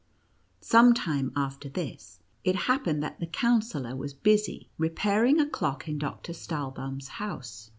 Some 0.61 0.95
time 0.95 1.31
after 1.35 1.69
this, 1.69 2.17
it 2.43 2.55
happened 2.65 3.03
that 3.03 3.19
the 3.19 3.27
Counsellor 3.27 3.95
was 3.95 4.15
busy, 4.15 4.67
repairing 4.79 5.39
a 5.39 5.47
clock 5.47 5.87
in 5.87 5.99
Doctor 5.99 6.33
Stahlbaum's 6.33 7.07
house. 7.21 7.69